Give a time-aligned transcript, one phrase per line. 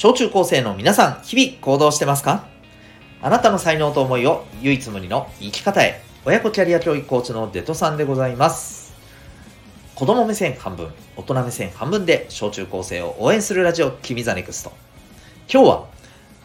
[0.00, 2.46] 小中高生の皆さん、日々行動してますか？
[3.20, 6.00] あなたの才能と思いを唯一無二の生き方へ。
[6.24, 8.94] 親子キャリア教育コーチのデトさんでございます。
[9.96, 14.72] 子供目線半分、大人目線半分で小中高生を応援するラジオ、君 the NEXT。
[15.52, 15.86] 今日は、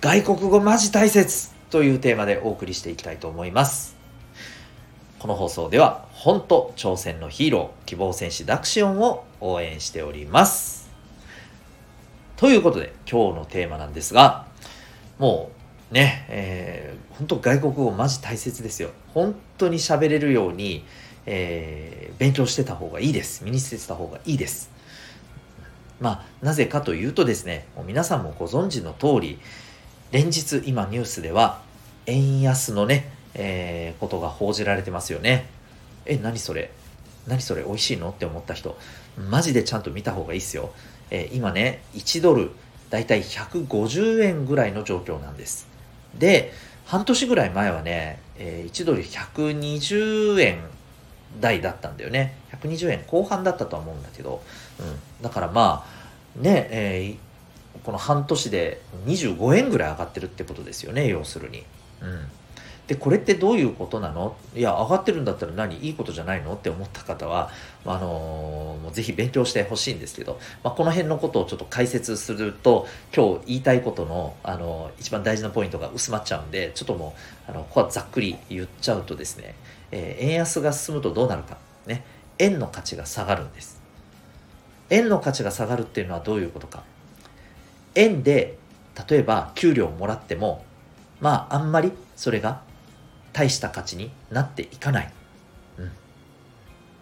[0.00, 3.96] 外国語マジ大切というテーマでお送りしていきたいと思います。
[5.18, 10.81] この放送では、本と挑戦のヒーロー、希望戦士ダクシオンを応援しております。
[12.42, 14.48] ということで、今日のテーマなんですが、
[15.20, 15.52] も
[15.92, 18.90] うね、えー、本当外国語マジ大切ですよ。
[19.14, 20.84] 本当に喋れるように、
[21.24, 23.44] えー、勉強してた方がいいです。
[23.44, 24.72] 身につけてた方がいいです。
[26.00, 29.38] まあ、なぜかというとですね、もう皆さんもご存知の通り、
[30.10, 31.62] 連日今ニュースでは、
[32.06, 35.46] 円安のね、えー、ことが報じられてますよね。
[36.06, 36.72] え、何それ？
[37.28, 37.62] 何それ？
[37.62, 38.10] 美味しいの？
[38.10, 38.76] って思った人、
[39.30, 40.72] マジでちゃんと見た方がいいですよ。
[41.14, 42.50] えー、今ね、1ドル、
[42.88, 45.68] だいたい150円ぐらいの状況なんです。
[46.18, 46.52] で、
[46.86, 50.58] 半年ぐらい前はね、えー、1ドル120円
[51.38, 52.38] 台だったんだよね。
[52.52, 54.42] 120円後半だったとは思うんだけど、
[54.80, 55.22] うん。
[55.22, 61.64] だからまあ、ね、えー、この半年で25円ぐらい上がってるってことですよね、要するに。
[62.00, 62.28] うん。
[62.88, 64.36] でこれってどういうことなの？
[64.56, 65.78] いや上がってるんだったら何？
[65.78, 66.54] いいことじゃないの？
[66.54, 67.50] って思った方は、
[67.86, 77.14] あのー、もうぜひ勉強してほしいんですけど、まあ、この辺のことをちょっと解説すると今日言いたいことの、あのー、一番大事なポイントが薄まっちゃうんでちょっとも
[77.48, 79.54] うあのここはざっくり言っちゃうとですね、
[79.92, 82.04] えー、円安が進むとどうなるかね
[82.38, 83.80] 円の価値が下がるんです。
[84.90, 86.82] 円の価値が下がるっていうのはどういうことか。
[87.94, 88.58] 円で
[89.08, 90.64] 例えば給料をもらっても
[91.20, 92.60] まああんまりそれが
[93.32, 95.12] 大した価値になっていかない。
[95.78, 95.90] うん。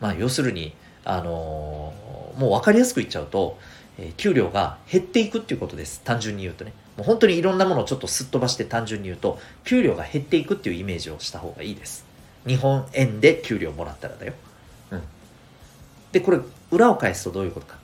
[0.00, 3.58] まあ、要するに、あのー、もう分かりやすく言っちゃうと、
[3.98, 6.00] えー、給料が減っていくっていうことです。
[6.04, 6.72] 単純に言うとね。
[6.96, 12.04] もう本当にいろんなものをちょっとすっ飛ばして単純に言うと、給料が減っていくっていうイメージをした方がいいです。
[12.46, 14.34] 日本円で給料もらったらだよ。
[14.90, 15.02] うん。
[16.12, 16.38] で、これ、
[16.70, 17.78] 裏を返すとどういうことか。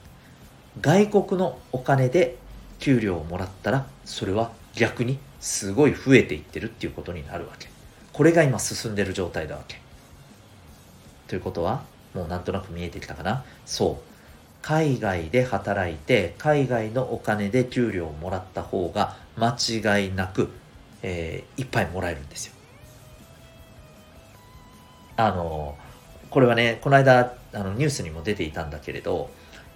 [0.81, 2.37] 外国のお金で
[2.79, 7.69] 給料をもらったら、それは逆にすごい増えていってるっていうことになるわけ。
[8.17, 9.79] これが今進んでる状態だわけ。
[11.29, 11.83] ということは、
[12.15, 13.45] もうなんとなく見えてきたかな？
[13.67, 14.17] そう。
[14.63, 20.49] 海外で働いて、海外のお金で給料をもらった方が間違いなく、
[21.03, 22.55] えー、いっぱいもらえるんですよ。
[25.19, 25.77] あの、
[26.31, 29.29] これはね、この間、あのニュースにも出ていたんだけれど、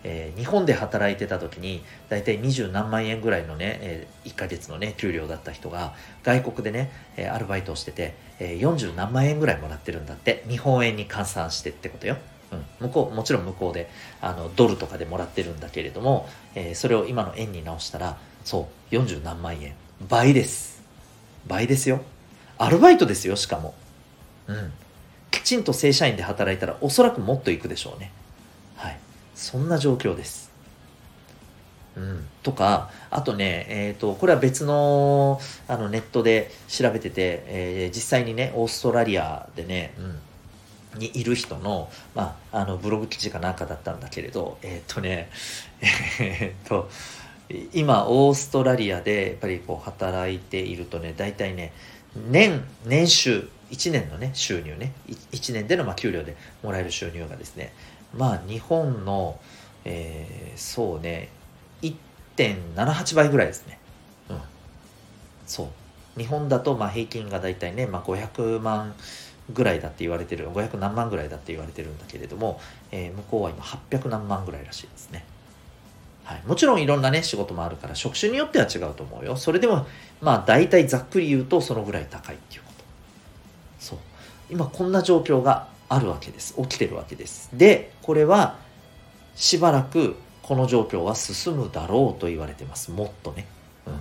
[0.04, 10.44] えー、日本で働いてた時に大体二十何万円ぐらいのね、えー、1ヶ月のね給料だった人が外国でね、えー、アルバイトをしてて、えー、40何万円ぐらいもらってるんだって。
[10.48, 12.16] 日本円に換算してってことよ。
[12.80, 13.88] うん、向こうもちろん向こうで
[14.20, 19.74] あのドルとかでもらってるんだけれども、えー、それを今の円に直したらそう40何万円。
[20.08, 20.82] 倍です。
[21.46, 22.00] 倍ですよ。
[22.58, 23.74] アルバイトですよしかも。
[24.46, 24.72] うん。
[25.30, 28.12] きちんと正社員で働いたらおそらくもっといくでしょうね。
[29.40, 30.50] そんな状況です。
[31.96, 39.94] うん、とか、あとね、えっ、ー、と、これは別のあのネットで調べてて、えー、実際にね、オーストラリアでね、
[40.94, 45.30] うん、にいる人の、まあ、あのブログ記事かなんかだったんだけれど、えっ、ー、とね、
[46.20, 46.90] えっと、
[47.72, 51.72] 今、オーストラリアでやっぱりこう働いているとね、大体ね、
[52.14, 54.92] 年、年収、1年のね、収入ね、
[55.32, 57.72] 1年でのまあ給料でもらえる収入がですね、
[58.16, 59.38] まあ日本の、
[59.84, 61.28] えー、そうね
[61.82, 63.78] 1.78倍ぐらいですね。
[64.28, 64.40] うん。
[65.46, 66.20] そう。
[66.20, 68.94] 日本だとまあ平均が大体ね、まあ、500万
[69.52, 72.60] ぐらいだって言われてる500何万ぐらいだって言われてるんだけれども、
[72.92, 75.24] えー、向こうは今800何万ぐらいらしいですね。
[76.24, 79.36] はい、もちろんいろんなね仕事もあるから職種によっては違うと思うよ。
[79.36, 79.86] それでも
[80.20, 82.84] まあ大体ざっくり言うとそのぐらい高いっていうこと。
[83.78, 83.98] そう。
[84.50, 86.54] 今こんな状況があるわけです。
[86.54, 87.50] 起きてるわけです。
[87.52, 88.58] で、これは
[89.34, 92.92] しばらくこの状況は進むだろうと言われてます。
[92.92, 93.46] もっとね。
[93.86, 94.00] うん。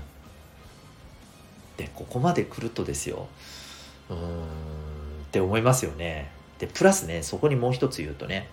[1.78, 3.28] で、ここまで来るとですよ。
[4.10, 4.24] うーんっ
[5.32, 6.30] て思いますよね。
[6.60, 8.48] で、プラスね、そこにもう一つ言うとね、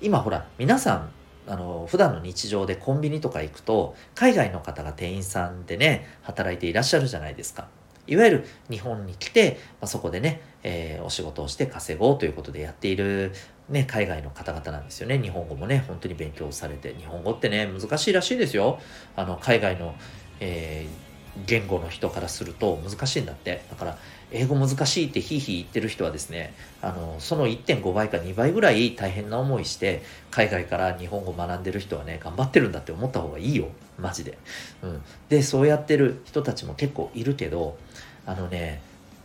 [0.00, 1.10] 今ほら、皆さん、
[1.46, 7.68] あの、普段の日常でコンビニとか行くと、海外の方が店員さんでね、働いていらっしゃるじゃないですか。
[8.08, 13.32] いわゆる日本に来て、まあ、そこでね、えー、お仕事をして稼ごうということでやっている、
[13.68, 15.18] ね、海外の方々なんですよね。
[15.18, 18.80] 日本語もね、本当に勉強されて、日本語ってね、難しいらしいですよ。
[19.14, 19.94] あの、海外の、
[20.40, 21.08] えー、
[21.46, 23.62] 言語の人からすると難しいんだって。
[23.70, 23.98] だから、
[24.30, 33.68] 英語難しいってひいひい言ってる人はですね、あの、その1.5倍か2倍ぐらい大変な思いして、海外から日本語学んでる人はね、頑張ってるんだって思った方がいいよ。
[33.98, 34.36] マジで。
[34.82, 35.02] うん。
[35.28, 37.78] で、そうやってる人たちも結構いるけど、
[38.26, 38.82] あのね、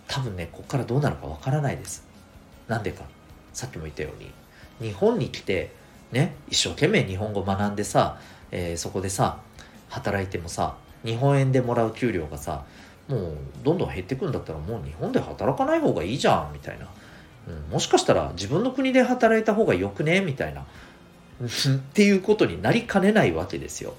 [0.07, 2.07] 多分ね、ここからどうなるかわからないです。
[2.67, 3.03] なんでか。
[3.53, 4.23] さっきも言ったよう
[4.83, 5.71] に、日本に来て、
[6.11, 8.19] ね、一生懸命日本語学んでさ、
[8.51, 9.39] えー、そこでさ、
[9.89, 10.75] 働いてもさ、
[11.05, 12.63] 日本円でもらう給料がさ、
[13.07, 16.87] もうどんどん減っていくんだったらもう日本で働かない方がいいじゃんみたいな、
[17.47, 20.65] うん、もしかしたら自分の国で働いた方がよくねみたいな。
[21.43, 23.95] っていうことになりかねないわけですよ。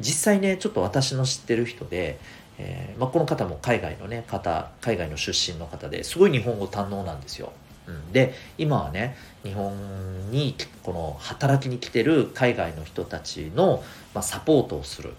[0.00, 2.18] 実際ねちょっと私の知ってる人で、
[2.58, 7.52] えー、まあ、この方も海外のね方海外の出身の方ですごい日本語堪能なんですよ、
[7.86, 13.84] うん、で今はね日本にこの働きに来てる海外の人たちの、
[14.14, 15.14] まあ、サポートをする。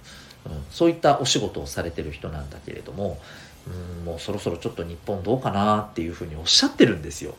[0.45, 3.19] うん、そういったお仕事をされてる人なんだけれども、
[3.67, 7.35] うん、もうそろそろちょっと日本どうかなっていうふうにおっしゃってるんですよ。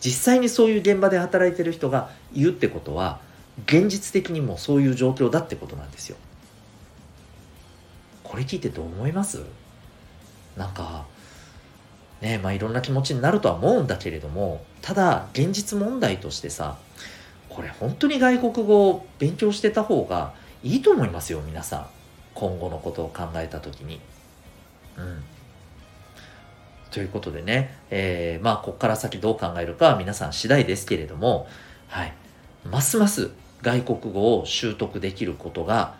[0.00, 3.20] 実際にそういう現場で働いてる人が言うってことは
[3.66, 6.16] 現実的にもそういう状況だってことなんですよ。
[8.22, 9.42] これ聞いてどう思います？
[10.56, 11.04] なんか
[12.20, 16.78] ねまあいろんな気持ちになるとは思うんだけれどもただ現実問題としてさ
[17.48, 20.32] これ本当に外国語を勉強してた方が
[20.62, 21.86] いいと思いますよ皆さん。
[22.34, 24.00] 今後のことを考えた時に。
[24.96, 25.22] うん。
[26.90, 31.46] ということでね、えー、まあ、ここから先どう考えるかは皆さん次第ですけれども、
[31.88, 32.12] はい。
[32.68, 33.30] ますます
[33.62, 35.94] 外国語を習得できることが、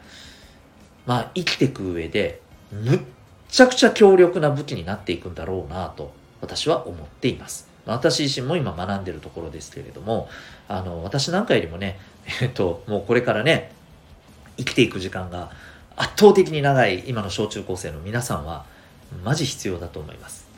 [1.07, 2.41] まあ、生きていく上で、
[2.73, 3.01] むっ
[3.49, 7.69] ちゃくちゃ強力な武器になっていくんだろうなと、私は思っています。
[7.87, 10.29] 私自身も今学んでるところですけれども、
[10.69, 11.99] あの、私なんかよりもね、
[12.41, 13.73] えっと、もうこれからね、
[14.57, 15.51] 生きていく時間が
[16.01, 18.65] 圧倒的に長い今の小中高生の皆さんは
[19.23, 20.49] マジ必要だと思います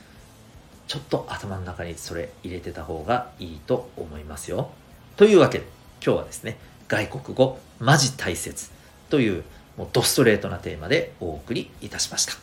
[0.86, 4.70] ちょっと頭の中にそれ入れてた方がいいと思いますよ
[5.16, 5.64] というわけで
[6.04, 8.70] 今日はですね外国語マジ大切
[9.10, 9.42] という
[9.76, 12.34] もうドストレートなテーマでお送りいたしました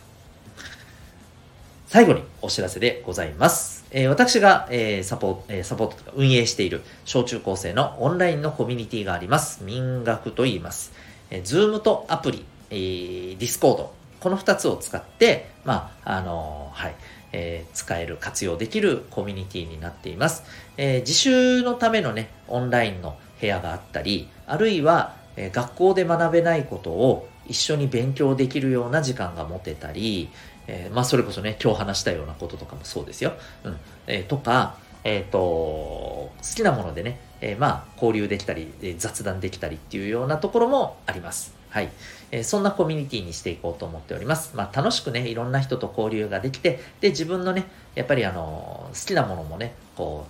[1.88, 3.84] 最後にお知らせでございます。
[3.90, 9.64] えー、私が、えー、サポート、えー、サポートとか運営している小中高生のオンラインのコミュニティがあります。
[9.64, 10.92] 民学と言います。
[11.32, 13.88] えー、Zoom とアプリ、えー、Discord、
[14.20, 16.96] この2つを使って、まあ、あのはい、
[17.32, 20.44] えー、使える、活用できるコミュニティになっています。
[20.78, 30.30] えー、自習のためのね、オンラインの部屋があったり、あるいは、えー、学校で学べないことを一緒に勉強できるような時間が持てたり、
[30.70, 33.34] え、まあ、それこそね、今日話したようなこととかもそうですよ。
[33.64, 33.78] うん。
[34.08, 41.59] え、とか、えっ、と、好きなものでね、えまあ、交流できたり、雑談できたりっていうようなところもあります。
[41.70, 41.90] はい。
[42.32, 44.56] え、そんなコミュニティにしていこうと思っております。
[44.56, 50.26] まあ、楽しくね、いろんな人と交流ができて、で、自分のね、やっぱりあの、好きなものもね、こ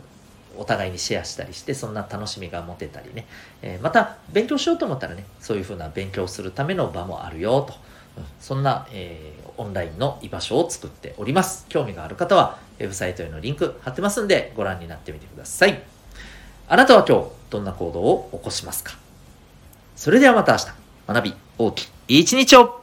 [0.58, 3.26] う、お互いにシェアしたりして、そんな楽しみが持てたりね、
[3.62, 7.74] えー、また、勉強しようと思ったらね、そういうふうな勉強するための場もあるよ、と。
[8.18, 11.66] うん、そんな、えー、オンラインの居場所を作っております。
[11.70, 15.82] 興味がある方は、ウェブサイトへのリンク貼ってますんで、ご覧になってみてください。
[16.68, 18.98] あなたは今日、どんな行動を起こしますか？
[19.96, 20.79] それではまた明日。
[21.12, 22.79] 学び大きい一日を。